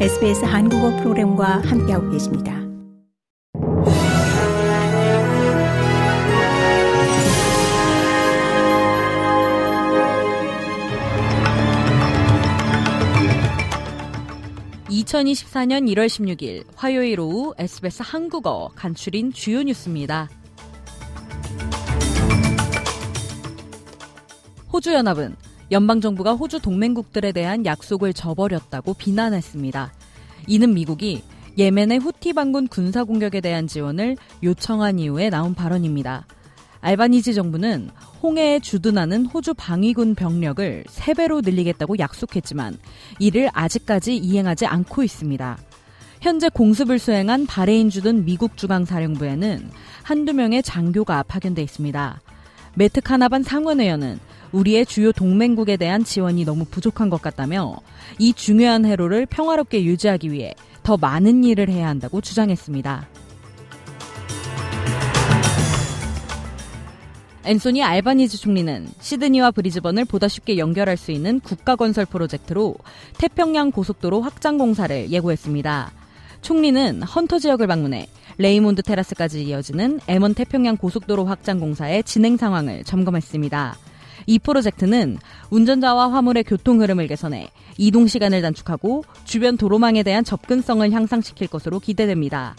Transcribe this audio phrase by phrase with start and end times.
[0.00, 2.52] SBS 한국어 프로그램과 함께하고 계십니다.
[14.88, 20.28] (2024년 1월 16일) 화요일 오후 SBS 한국어 간추린 주요 뉴스입니다.
[24.72, 25.36] 호주연합은
[25.70, 29.92] 연방정부가 호주 동맹국들에 대한 약속을 저버렸다고 비난했습니다.
[30.46, 31.22] 이는 미국이
[31.56, 36.26] 예멘의 후티 반군 군사 공격에 대한 지원을 요청한 이후에 나온 발언입니다.
[36.80, 37.88] 알바니지 정부는
[38.22, 42.76] 홍해에 주둔하는 호주 방위군 병력을 3배로 늘리겠다고 약속했지만
[43.18, 45.58] 이를 아직까지 이행하지 않고 있습니다.
[46.20, 49.70] 현재 공습을 수행한 바레인 주둔 미국 중앙사령부에는
[50.02, 52.20] 한두 명의 장교가 파견돼 있습니다.
[52.74, 54.18] 매트 카나반 상원의원은
[54.54, 57.76] 우리의 주요 동맹국에 대한 지원이 너무 부족한 것 같다며
[58.18, 63.08] 이 중요한 해로를 평화롭게 유지하기 위해 더 많은 일을 해야 한다고 주장했습니다.
[67.46, 72.76] 앤소니 알바니즈 총리는 시드니와 브리즈번을 보다 쉽게 연결할 수 있는 국가 건설 프로젝트로
[73.18, 75.92] 태평양 고속도로 확장 공사를 예고했습니다.
[76.40, 78.06] 총리는 헌터 지역을 방문해
[78.38, 83.76] 레이몬드 테라스까지 이어지는 M1 태평양 고속도로 확장 공사의 진행 상황을 점검했습니다.
[84.26, 85.18] 이 프로젝트는
[85.50, 92.54] 운전자와 화물의 교통 흐름을 개선해 이동 시간을 단축하고 주변 도로망에 대한 접근성을 향상시킬 것으로 기대됩니다.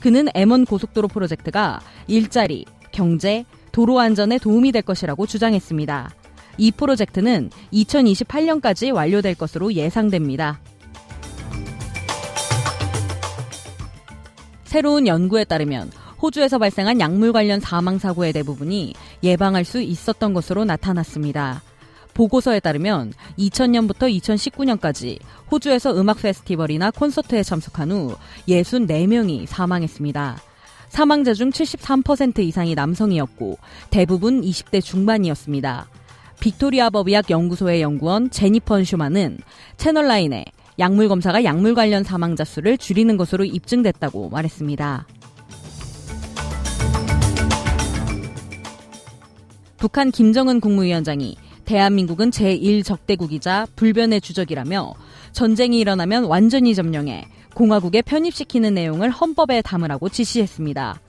[0.00, 6.10] 그는 M1 고속도로 프로젝트가 일자리, 경제, 도로 안전에 도움이 될 것이라고 주장했습니다.
[6.58, 10.60] 이 프로젝트는 2028년까지 완료될 것으로 예상됩니다.
[14.64, 21.62] 새로운 연구에 따르면 호주에서 발생한 약물 관련 사망 사고의 대부분이 예방할 수 있었던 것으로 나타났습니다.
[22.14, 25.18] 보고서에 따르면 2000년부터 2019년까지
[25.50, 28.16] 호주에서 음악 페스티벌이나 콘서트에 참석한 후
[28.48, 30.40] 64명이 사망했습니다.
[30.88, 33.58] 사망자 중 73% 이상이 남성이었고
[33.90, 35.88] 대부분 20대 중반이었습니다.
[36.40, 39.38] 빅토리아 법의학 연구소의 연구원 제니펀 슈만은
[39.76, 40.44] 채널라인에
[40.78, 45.06] 약물 검사가 약물 관련 사망자 수를 줄이는 것으로 입증됐다고 말했습니다.
[49.78, 54.94] 북한 김정은 국무위원장이 대한민국은 제1적대국이자 불변의 주적이라며
[55.30, 61.00] 전쟁이 일어나면 완전히 점령해 공화국에 편입시키는 내용을 헌법에 담으라고 지시했습니다.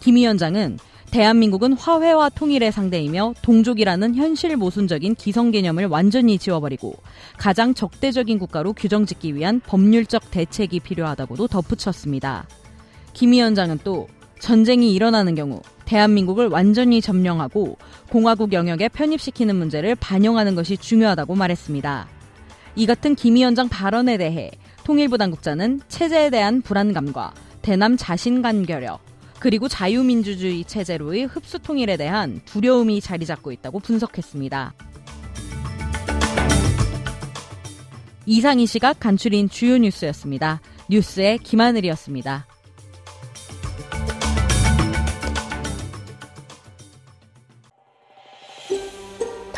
[0.00, 0.78] 김 위원장은
[1.10, 6.96] 대한민국은 화해와 통일의 상대이며 동족이라는 현실 모순적인 기성 개념을 완전히 지워버리고
[7.38, 12.46] 가장 적대적인 국가로 규정짓기 위한 법률적 대책이 필요하다고도 덧붙였습니다.
[13.14, 14.08] 김 위원장은 또
[14.40, 17.76] 전쟁이 일어나는 경우 대한민국을 완전히 점령하고
[18.08, 22.08] 공화국 영역에 편입시키는 문제를 반영하는 것이 중요하다고 말했습니다.
[22.76, 24.50] 이 같은 김 위원장 발언에 대해
[24.84, 29.00] 통일부 당국자는 체제에 대한 불안감과 대남 자신 간결력,
[29.38, 34.74] 그리고 자유민주주의 체제로의 흡수 통일에 대한 두려움이 자리 잡고 있다고 분석했습니다.
[38.26, 40.60] 이상 이 시각 간추린 주요 뉴스였습니다.
[40.88, 42.46] 뉴스의 김하늘이었습니다.